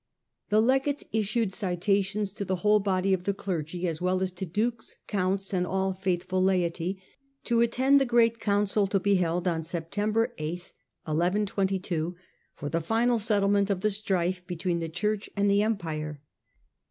[0.51, 4.47] I4ie legates issued citations to the whole body of the clergy, as well as to
[4.47, 6.99] dukes, counts, and all faithful oonndi laity,
[7.43, 9.93] to attend the great council to be held on Sept.
[9.95, 10.03] 8,
[11.05, 15.61] 1122 September 8 for the final settlement of the ^fe bet^en the Church and the
[15.61, 16.19] Empire.